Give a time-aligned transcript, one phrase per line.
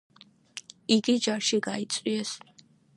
[0.97, 2.37] იგი ჯარში გაიწვიეს.